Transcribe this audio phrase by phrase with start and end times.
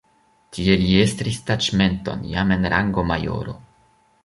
[0.55, 3.57] Tie li estris taĉmenton jam en rango majoro.